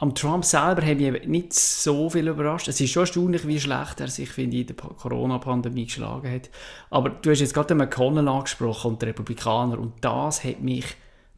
[0.04, 2.68] Am Trump selber hat mich nicht so viel überrascht.
[2.68, 6.30] Es ist schon erstaunlich, wie schlecht er sich, finde ich, in der Pa- Corona-Pandemie geschlagen
[6.30, 6.50] hat.
[6.90, 10.84] Aber du hast jetzt gerade den McConnell angesprochen und die Republikaner und das hat mich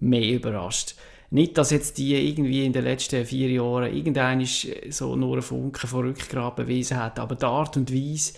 [0.01, 0.97] mehr überrascht.
[1.31, 5.89] Nicht, dass jetzt die irgendwie in den letzten vier Jahren irgendein so nur einen Funken
[5.89, 8.33] von Rückgrat bewiesen hat, aber die Art und Weise,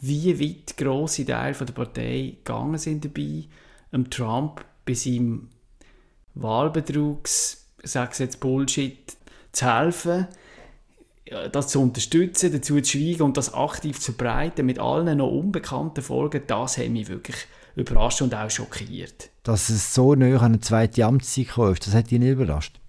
[0.00, 3.44] wie weit grosse Teile der Partei gegangen sind dabei,
[3.94, 5.48] dem Trump bei seinem
[6.34, 9.16] Wahlbetrugs, sage jetzt Bullshit,
[9.52, 10.26] zu helfen,
[11.52, 16.02] das zu unterstützen, dazu zu schweigen und das aktiv zu verbreiten, mit allen noch unbekannten
[16.02, 17.36] Folgen, das hat mich wirklich
[17.76, 19.30] überrascht und auch schockiert.
[19.42, 22.80] Dass es so nah an eine zweite Amtszeit gekommen ist, das hat dich nicht überrascht?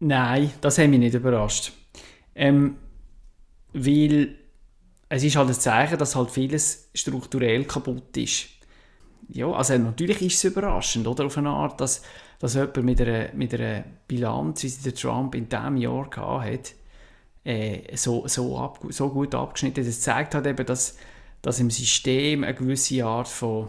[0.00, 1.72] Nein, das hat mich nicht überrascht.
[2.34, 2.76] Ähm,
[3.72, 4.36] weil
[5.08, 8.46] es ist halt ein Zeichen, dass halt vieles strukturell kaputt ist.
[9.28, 11.26] Ja, also natürlich ist es überraschend, oder?
[11.26, 12.02] Auf eine Art, dass,
[12.38, 16.44] dass jemand mit einer, mit einer Bilanz, wie sie der Trump in diesem Jahr gehabt
[16.44, 16.74] hat,
[17.44, 19.88] äh, so, so, ab, so gut abgeschnitten hat.
[19.88, 20.96] Das zeigt halt eben, dass,
[21.42, 23.68] dass im System eine gewisse Art von,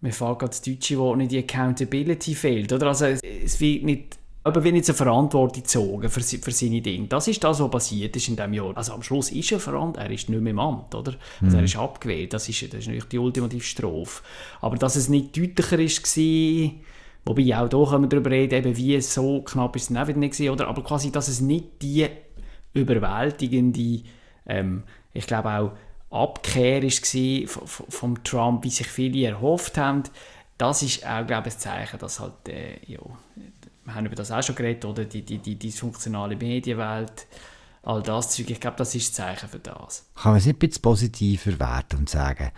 [0.00, 2.88] mir fällt gerade das deutsche Wort nicht, die Accountability fehlt, oder?
[2.88, 7.08] Also es, es wird nicht aber wenn jetzt eine Verantwortung gezogen für, für seine Dinge.
[7.08, 8.76] Das ist das, was passiert ist in diesem Jahr.
[8.76, 11.14] Also am Schluss ist er verantwortlich, er ist nicht mehr im Amt, oder?
[11.42, 14.22] Also er ist abgewählt, das ist, das ist natürlich die ultimative Strophe.
[14.60, 16.70] Aber dass es nicht deutlicher ist war,
[17.24, 20.06] wobei auch hier können wir darüber reden, eben wie es so knapp ist es auch
[20.06, 20.68] wieder nicht gewesen, oder?
[20.68, 22.06] Aber quasi, dass es nicht die
[22.72, 24.02] überwältigende,
[24.46, 25.72] ähm, ich glaube auch
[26.08, 30.04] Abkehr war vom, vom Trump, wie sich viele erhofft haben.
[30.56, 33.00] Das ist auch, glaube ich, ein Zeichen, dass halt, äh, ja,
[33.86, 35.04] wir haben über das auch schon geredet, oder?
[35.04, 37.26] Die, die, die dysfunktionale Medienwelt,
[37.82, 38.50] all das Zeug.
[38.50, 40.06] Ich glaube, das ist das Zeichen für das.
[40.14, 42.50] Kann man es nicht ein bisschen positiver werten und sagen,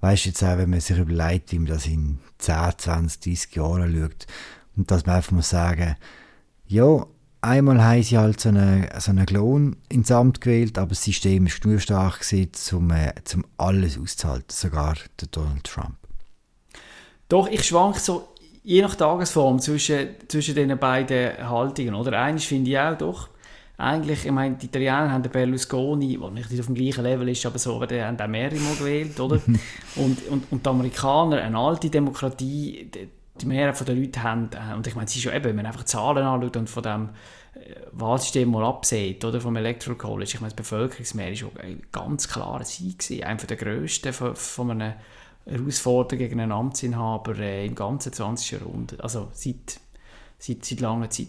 [0.00, 3.56] weißt du jetzt auch, wenn man sich überlegt, wie man das in 10, 20, 30
[3.56, 4.26] Jahren schaut,
[4.76, 5.96] und dass man einfach muss sagen,
[6.66, 7.06] ja,
[7.42, 11.46] einmal haben sie halt so einen, so einen Klon ins Amt gewählt, aber das System
[11.46, 15.96] ist genug stark gewesen, um, äh, um alles auszuhalten, sogar der Donald Trump.
[17.28, 18.31] Doch, ich schwank so
[18.62, 21.94] je nach Tagesform zwischen, zwischen den beiden Haltungen.
[21.94, 22.20] Oder?
[22.20, 23.28] Eines finde ich auch doch,
[23.78, 27.44] eigentlich, ich meine, die Italiener haben den Berlusconi, der nicht auf dem gleichen Level ist,
[27.44, 29.40] aber so, aber die haben auch mehrere Mal gewählt, oder?
[29.96, 33.08] und, und, und die Amerikaner, eine alte Demokratie, die,
[33.40, 35.66] die Mehrheit der Leute haben, äh, und ich meine, es ist ja eben, wenn man
[35.66, 37.08] einfach Zahlen anschaut und von dem
[37.54, 42.28] äh, Wahlsystem mal absieht, oder, vom Electoral College, ich meine, das Bevölkerungsmehr ist ein ganz
[42.28, 44.92] klarer Sieg gewesen, einer der grössten von, von einem
[45.46, 48.60] Herausforderung gegen einen Amtsinhaber äh, im ganzen 20.
[48.60, 49.80] Jahrhundert, also seit,
[50.38, 51.28] seit, seit langer Zeit.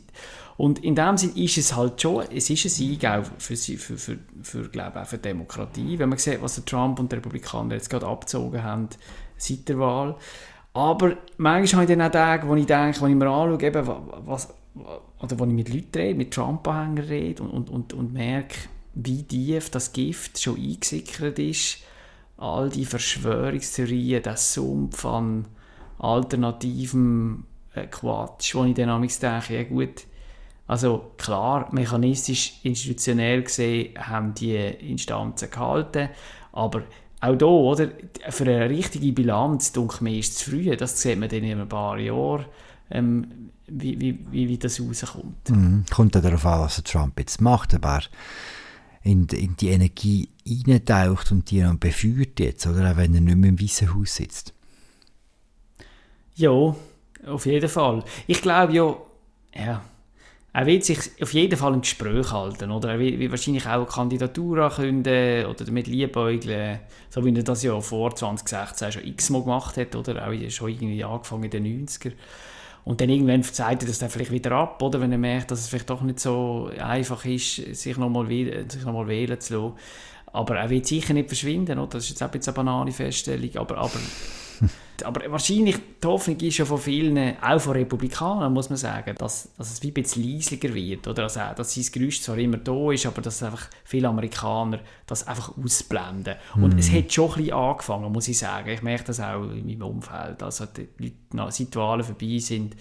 [0.56, 3.78] Und in dem Sinne ist es halt schon, es ist ein Sieg auch für, für,
[3.98, 7.74] für, für, glaube auch für Demokratie, wenn man sieht, was der Trump und die Republikaner
[7.76, 8.90] jetzt gerade abgezogen haben
[9.38, 10.16] seit der Wahl.
[10.74, 13.88] Aber manchmal habe ich dann auch Tage, wo ich denke, wenn ich mir anschaue, eben,
[13.88, 14.54] wa- was,
[15.20, 18.56] oder wo ich mit Leuten rede, mit Trump-Anhängern rede und, und, und, und merke,
[18.96, 21.80] wie tief das Gift schon eingesickert ist,
[22.44, 25.48] all die Verschwörungstheorien, der Sumpf an
[25.98, 30.06] alternativem äh, Quatsch, wo ich dann denke, ja gut,
[30.68, 36.10] also klar, mechanistisch, institutionell gesehen haben die Instanzen gehalten,
[36.52, 36.84] aber
[37.22, 37.90] auch hier, oder,
[38.30, 41.62] für eine richtige Bilanz, denke mir, ist es zu früh, das sieht man dann in
[41.62, 42.46] ein paar Jahren,
[42.92, 45.50] ähm, wie, wie, wie, wie das rauskommt.
[45.50, 45.86] Mhm.
[45.90, 48.02] Kommt ja darauf an, was Trump jetzt macht, aber
[49.04, 52.92] in, die- in die Energie eintaucht und die dann befeuert jetzt, oder?
[52.92, 54.54] Auch wenn er nicht mehr im Weißen Haus sitzt.
[56.36, 56.76] Ja,
[57.28, 58.04] auf jeden Fall.
[58.28, 58.96] Ich glaube ja,
[59.56, 59.82] ja,
[60.54, 62.92] er wird sich auf jeden Fall im Gespräch halten, oder?
[62.92, 67.80] Er wird wahrscheinlich auch eine Kandidatur ankündigen oder damit liebäugeln, so wie er das ja
[67.82, 70.28] vor 2016 schon x-mal gemacht hat, oder?
[70.28, 72.14] Auch schon irgendwie angefangen in den 90er.
[72.86, 75.00] Und dann irgendwann zeigt er das dann vielleicht wieder ab, oder?
[75.00, 79.40] Wenn er merkt, dass es vielleicht doch nicht so einfach ist, sich nochmal noch wählen
[79.40, 79.74] zu lassen.
[80.28, 81.92] Aber er wird sicher nicht verschwinden, oder?
[81.92, 84.00] Das ist jetzt auch ein eine banale Feststellung, aber, aber
[85.04, 89.50] aber wahrscheinlich, die Hoffnung ist ja von vielen, auch von Republikanern, muss man sagen, dass,
[89.58, 91.08] dass es wie ein bisschen leisiger wird.
[91.08, 91.24] Oder?
[91.24, 95.58] Also, dass sein Gerücht zwar immer da ist, aber dass einfach viele Amerikaner das einfach
[95.58, 96.36] ausblenden.
[96.56, 98.70] Und es hat schon ein bisschen angefangen, muss ich sagen.
[98.70, 100.44] Ich merke das auch in meinem Umfeld.
[100.44, 102.76] Also, die Leute, seit die Wahlen vorbei sind,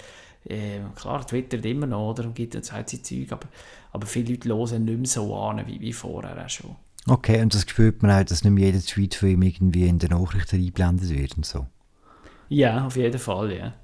[0.44, 2.25] äh, klar, twittert immer noch, oder?
[2.25, 3.48] Und gibt jetzt halt sein Zeug, aber,
[3.92, 6.77] aber viele Leute hören nicht mehr so an, wie, wie vorher auch schon.
[7.07, 9.98] Okay, und das spürt man auch, dass nicht mehr jeder Tweet von ihm irgendwie in
[9.98, 11.66] den Nachrichten eingeblendet wird und so.
[12.48, 13.74] Ja, auf jeden Fall, ja.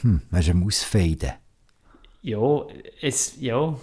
[0.00, 1.32] Hm, man ist am Ausfaden.
[2.22, 2.66] Ja,
[3.00, 3.76] es, ja,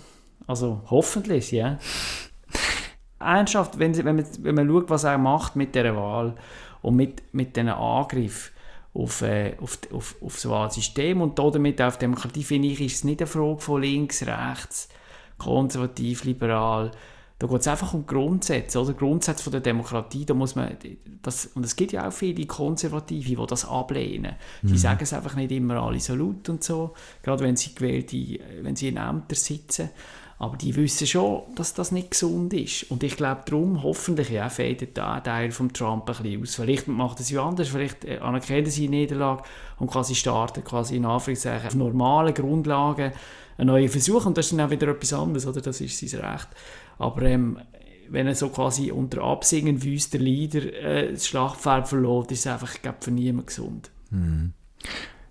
[0.45, 1.79] also hoffentlich, ja.
[3.19, 6.35] Ernsthaft, wenn, wenn, man, wenn man schaut, was er macht mit dieser Wahl
[6.81, 8.51] und mit, mit diesen Angriff
[8.93, 13.03] auf, äh, auf, auf, auf das Wahlsystem und damit auf Demokratie, finde ich, ist es
[13.03, 14.89] nicht eine Frage von links, rechts,
[15.37, 16.91] konservativ, liberal.
[17.39, 18.93] Da geht es einfach um Grundsätze, oder?
[18.93, 20.25] Grundsätze von der Demokratie.
[20.25, 20.75] Da muss man,
[21.21, 24.35] das, und es gibt ja auch viele Konservative, die das ablehnen.
[24.63, 24.77] Die mhm.
[24.77, 28.17] sagen es einfach nicht immer alle so laut und so, gerade wenn sie gewählte,
[28.61, 29.89] wenn sie in Ämtern sitzen.
[30.39, 32.91] Aber die wissen schon, dass das nicht gesund ist.
[32.91, 36.55] Und ich glaube, darum, hoffentlich, ja, fädet da Teil von Trump ein bisschen aus.
[36.55, 39.43] Vielleicht macht er es ja anders, vielleicht anerkennen sie die Niederlage
[39.79, 43.13] und quasi starten quasi in Anführungszeichen auf normalen Grundlagen
[43.57, 44.27] einen neuen Versuch.
[44.27, 45.61] Und das ist dann auch wieder etwas anderes, oder?
[45.61, 46.47] Das ist sein Recht.
[46.97, 47.59] Aber ähm,
[48.09, 52.75] wenn er so quasi unter Absingen wüster Lieder äh, das Schlachtfeld verlässt, ist es einfach,
[52.75, 53.91] ich glaube, für niemanden gesund.
[54.09, 54.53] Hm.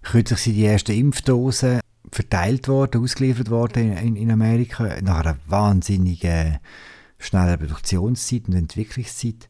[0.02, 1.80] Kürzlich sind die ersten Impfdosen
[2.12, 6.58] verteilt worden, ausgeliefert worden in, in Amerika, nach einer wahnsinnigen
[7.18, 9.48] schnellen Produktionszeit und Entwicklungszeit.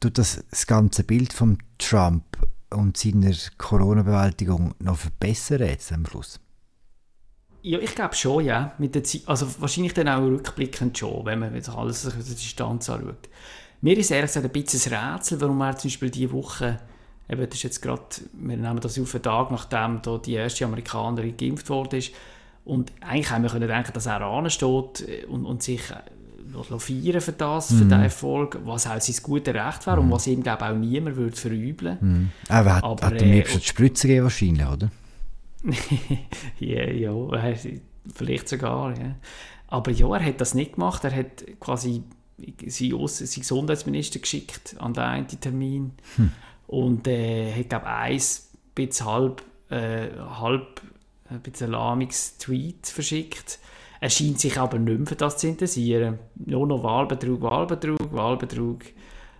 [0.00, 2.24] Tut das, das ganze Bild von Trump
[2.70, 6.40] und seiner Corona-Bewältigung noch verbessern jetzt am Schluss?
[7.66, 8.74] Ja, ich glaube schon, ja.
[8.76, 12.22] Mit der Zeit, also wahrscheinlich dann auch rückblickend schon, wenn man jetzt alles aus der
[12.22, 13.30] Distanz anschaut.
[13.80, 16.78] Mir ist ehrlich gesagt ein bisschen ein Rätsel, warum er zum Beispiel diese Woche
[17.26, 18.02] eben, das ist jetzt gerade,
[18.34, 22.02] wir nehmen das auf den Tag, nachdem da die erste Amerikanerin geimpft wurde.
[22.66, 27.32] Und eigentlich haben wir können denken, dass er ansteht und, und sich äh, feiern für
[27.32, 27.88] das, für mhm.
[27.88, 30.04] den Erfolg, was auch sein gutes Recht wäre mhm.
[30.04, 31.96] und was ihm, glaube auch niemand würde verübeln.
[31.98, 32.30] Mhm.
[32.50, 34.90] Aber hat, Aber, hat er mir äh, schon die Spritze gegeben wahrscheinlich, oder?
[36.60, 37.14] ja, ja,
[38.14, 39.16] vielleicht sogar, ja.
[39.68, 41.04] Aber ja, er hat das nicht gemacht.
[41.04, 42.02] Er hat quasi
[42.66, 45.92] seinen, Gesundheitsminister geschickt an den einen Termin.
[46.16, 46.32] Hm
[46.66, 50.80] und äh, hat glaube eins bis halb, äh, halb
[51.28, 53.58] ein bisschen lahmiges Tweet verschickt.
[54.00, 56.18] Er scheint sich aber nicht mehr für das zu interessieren.
[56.34, 58.82] Nur noch Wahlbetrug, Wahlbetrug, Wahlbetrug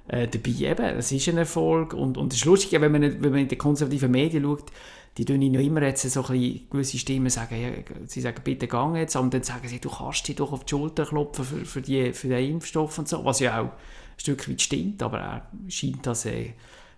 [0.09, 0.71] äh, dabei.
[0.71, 3.49] Eben, es ist ein Erfolg und, und es ist lustig, wenn man, wenn man in
[3.49, 4.71] die konservativen Medien schaut,
[5.17, 7.71] die tun noch immer jetzt so ein bisschen, gewisse Stimmen sagen, ja,
[8.07, 10.71] sie sagen, bitte gang jetzt, und dann sagen sie, du kannst dich doch auf die
[10.71, 13.71] Schulter klopfen für, für, die, für den Impfstoff und so, was ja auch ein
[14.17, 16.53] Stück weit stimmt, aber er scheint das äh,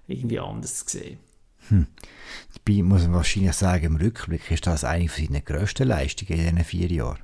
[0.07, 1.19] irgendwie anders zu sehen.
[1.69, 1.87] Hm.
[2.55, 6.65] Dabei muss man wahrscheinlich sagen, im Rückblick ist das eine seiner grössten Leistungen in diesen
[6.65, 7.19] vier Jahren.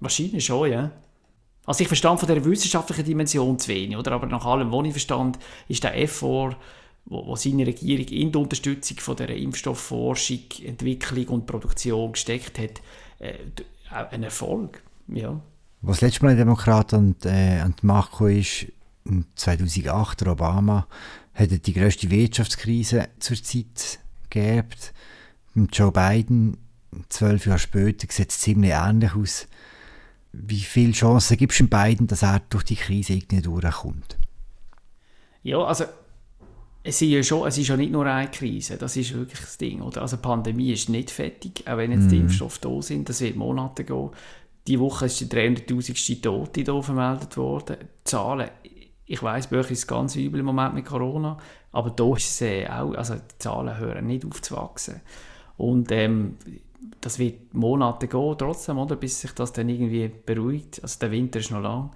[0.00, 0.90] Wahrscheinlich schon, ja.
[1.64, 4.12] Also ich verstand von der wissenschaftlichen Dimension zu wenig, oder?
[4.12, 6.56] aber nach allem, was ich verstand, ist der Effort,
[7.06, 12.82] wo, wo seine Regierung in die Unterstützung von der Impfstoffforschung, Entwicklung und Produktion gesteckt hat,
[13.18, 13.34] äh,
[13.90, 14.82] ein Erfolg.
[15.08, 15.40] Ja.
[15.82, 18.66] Was letztes Mal ein Demokrat an, äh, an die Macht kam, ist
[19.36, 20.86] 2008 der Obama,
[21.34, 24.68] hat die grösste Wirtschaftskrise zur Zeit gegeben.
[25.72, 26.56] Joe Biden,
[27.08, 29.46] zwölf Jahre später, sieht es ziemlich ähnlich aus.
[30.32, 34.18] Wie viele Chancen gibt es dem Biden, dass er durch die Krise irgendwie durchkommt?
[35.42, 35.84] Ja, also
[36.86, 39.58] es ist ja schon, es ist ja nicht nur eine Krise, das ist wirklich das
[39.58, 39.82] Ding.
[39.82, 40.02] Oder?
[40.02, 42.22] Also die Pandemie ist nicht fertig, auch wenn jetzt die mhm.
[42.22, 44.10] Impfstoffe da sind, das wird Monate gehen.
[44.66, 46.22] Die Woche ist der 300'000.
[46.22, 47.76] Tote hier vermeldet worden.
[47.80, 48.50] Die Zahlen
[49.06, 51.38] ich weiß, bei euch ist es ganz übel im Moment mit Corona,
[51.72, 55.00] aber da ist es äh, auch, also die Zahlen hören nicht auf zu wachsen.
[55.56, 56.36] Und ähm,
[57.00, 60.82] das wird Monate gehen trotzdem, oder, bis sich das dann irgendwie beruhigt.
[60.82, 61.92] Also der Winter ist noch lang.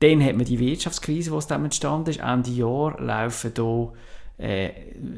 [0.00, 2.20] Dann hat man die Wirtschaftskrise, die aus dem entstanden ist.
[2.20, 3.92] Ende Jahr laufen hier
[4.38, 4.70] äh,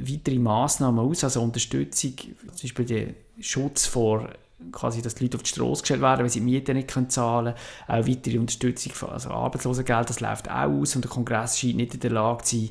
[0.06, 3.06] weitere Massnahmen aus, also Unterstützung, zum Beispiel der
[3.40, 4.28] Schutz vor
[4.72, 7.08] quasi, dass die Leute auf die Straße gestellt werden, weil sie die Miete nicht können
[7.08, 7.54] zahlen
[7.86, 8.02] können.
[8.02, 12.00] Auch weitere Unterstützung, also Arbeitslosengeld, das läuft auch aus und der Kongress scheint nicht in
[12.00, 12.70] der Lage zu sein,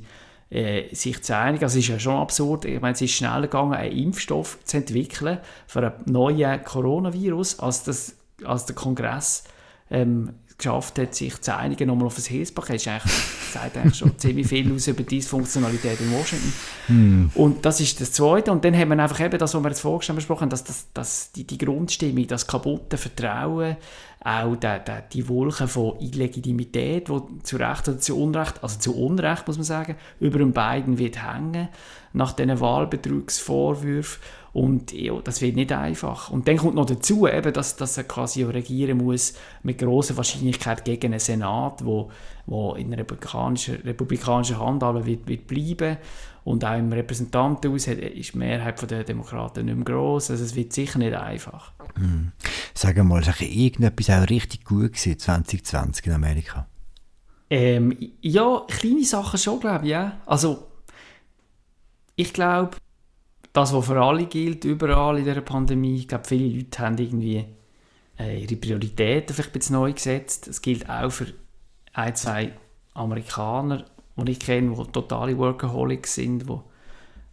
[0.51, 1.63] äh, sich zu einigen.
[1.63, 2.65] Also es ist ja schon absurd.
[2.65, 7.83] Ich meine, es ist schneller gegangen, einen Impfstoff zu entwickeln für einen neuen Coronavirus, als,
[7.83, 9.43] das, als der Kongress
[9.91, 12.85] ähm, geschafft hat, sich zu einigen nochmal auf ein Hilfspaket.
[12.85, 13.03] Das
[13.53, 16.53] sagt eigentlich schon ziemlich viel aus über die Dysfunktionalität in Washington.
[16.85, 17.31] Hm.
[17.33, 18.51] Und das ist das Zweite.
[18.51, 20.85] Und dann haben wir einfach eben das, was wir jetzt vorgestern besprochen haben, dass, dass,
[20.93, 23.77] dass die, die Grundstimmung, das kaputte Vertrauen
[24.21, 28.95] auch der, der, die Wolke von Illegitimität, die zu Recht oder zu Unrecht, also zu
[28.95, 31.69] Unrecht muss man sagen, über den beiden wird hängen,
[32.11, 34.21] nach diesen Wahlbetrugsvorwürfen.
[34.51, 36.31] Und ja, das wird nicht einfach.
[36.31, 40.83] Und dann kommt noch dazu, eben, dass, dass er quasi regieren muss mit großer Wahrscheinlichkeit
[40.83, 42.11] gegen einen Senat, wo,
[42.45, 45.97] wo in republikanischer, republikanischer Hand wird, wird bleiben.
[46.49, 50.31] Und auch im Repräsentantenhaus ist die Mehrheit der Demokraten nicht mehr gross.
[50.31, 51.73] Also es wird sicher nicht einfach.
[51.93, 52.31] Hm.
[52.73, 56.67] Sag mal, ist irgendetwas auch richtig gut gewesen 2020 in Amerika?
[57.51, 59.91] Ähm, ja, kleine Sachen schon, glaube ich.
[59.91, 60.17] Ja.
[60.25, 60.65] Also,
[62.15, 62.77] ich glaube,
[63.53, 67.45] das, was für alle gilt, überall in dieser Pandemie, ich glaube, viele Leute haben irgendwie
[68.17, 70.47] äh, ihre Prioritäten vielleicht ein bisschen neu gesetzt.
[70.47, 71.27] Es gilt auch für
[71.93, 72.53] ein, zwei
[72.95, 73.85] Amerikaner,
[74.25, 76.63] die ich kenne, die totale Workaholics sind, wo,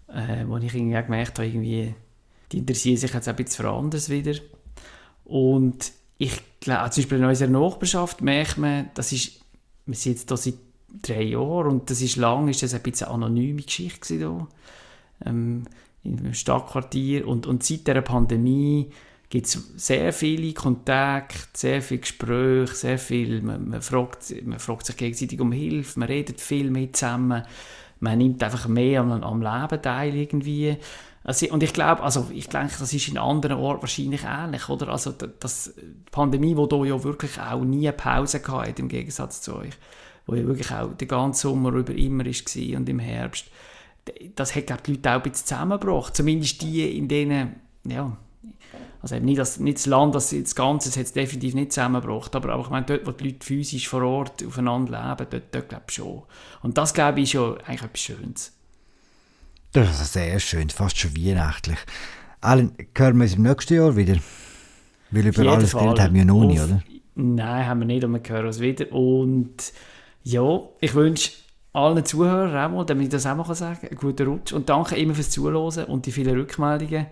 [0.09, 1.95] äh, wo ich irgendwie gemerkt habe, irgendwie,
[2.53, 4.35] die interessieren sich jetzt ein bisschen für anderes wieder.
[5.25, 9.41] Und ich glaube, zum Beispiel in unserer Nachbarschaft merkt man, das ist,
[9.85, 10.55] wir sind jetzt hier seit
[11.03, 14.49] drei Jahren und das ist lang, ist das ein bisschen eine anonyme Geschichte hier,
[15.25, 15.65] ähm,
[16.03, 18.91] im Stadtquartier und, und seit der Pandemie
[19.29, 24.87] gibt es sehr viele Kontakte, sehr viele Gespräche, sehr viel, man, man, fragt, man fragt
[24.87, 27.43] sich gegenseitig um Hilfe, man redet viel mehr zusammen,
[27.99, 30.77] man nimmt einfach mehr am, am Leben teil irgendwie.
[31.25, 34.91] Also, und ich glaube, also ich denke, das ist in anderen Orten wahrscheinlich ähnlich, oder?
[34.91, 39.57] Also das, die Pandemie, die hier ja wirklich auch nie Pause hatte, im Gegensatz zu
[39.57, 39.75] euch,
[40.27, 43.47] wo ja wirklich auch den ganzen Sommer über immer war und im Herbst,
[44.37, 46.15] das hat, glaube die Leute auch ein bisschen zusammengebracht.
[46.15, 48.17] Zumindest die, in denen, ja,
[49.03, 52.35] also eben nicht das, nicht das Land, das, das Ganze hat es definitiv nicht zusammengebracht,
[52.35, 55.69] aber, aber ich meine, dort, wo die Leute physisch vor Ort aufeinander leben, dort, dort
[55.69, 56.23] glaube ich schon.
[56.63, 58.53] Und das, glaube ich, ist ja eigentlich etwas Schönes.
[59.73, 61.79] Das ist sehr schön, fast schon weihnachtlich.
[62.41, 64.17] Alan, hören wir uns im nächsten Jahr wieder?
[65.11, 66.83] Weil über alles geredet haben wir noch nicht, oder?
[67.15, 68.91] Nein, haben wir nicht, und wir hören uns wieder.
[68.93, 69.73] Und
[70.23, 71.31] ja, ich wünsche
[71.73, 74.53] allen Zuhörern auch mal, damit ich das auch mal sagen kann, einen guten Rutsch.
[74.53, 77.07] Und danke immer fürs Zuhören und die vielen Rückmeldungen.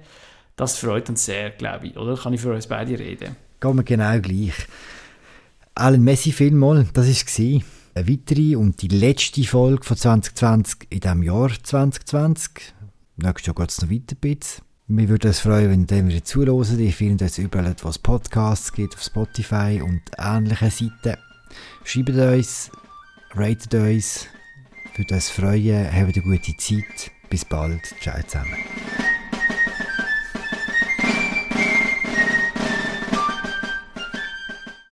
[0.56, 2.16] Das freut uns sehr, glaube ich, oder?
[2.16, 3.36] Kann ich für uns beide reden?
[3.60, 4.54] Gehen wir genau gleich.
[5.74, 7.60] Alan, Messi vielmal, das war.
[7.96, 12.74] Eine weitere und die letzte Folge von 2020 in diesem Jahr 2020.
[13.16, 14.64] Nächstes Jahr geht es noch weiter ein bisschen.
[14.86, 16.70] Wir würden uns freuen, wenn ihr wieder zuhört.
[16.78, 21.18] Ihr findet uns überall, wo es Podcasts gibt, auf Spotify und ähnlichen Seiten.
[21.84, 22.70] Schreibt uns,
[23.34, 24.26] ratet uns,
[24.96, 27.10] würde uns freuen, habt eine gute Zeit.
[27.30, 27.94] Bis bald.
[28.00, 28.58] Ciao zusammen.